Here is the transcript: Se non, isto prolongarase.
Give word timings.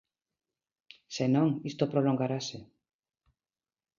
Se 1.15 1.25
non, 1.35 1.47
isto 1.71 1.91
prolongarase. 1.93 2.57